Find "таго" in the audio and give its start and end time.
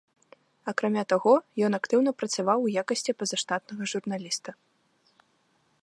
1.11-1.33